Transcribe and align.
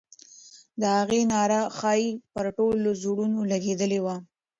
د 0.79 0.81
هغې 0.97 1.21
ناره 1.33 1.61
ښایي 1.77 2.11
پر 2.33 2.45
ټولو 2.57 2.89
زړونو 3.03 3.39
لګېدلې 3.51 3.99
وای. 4.01 4.19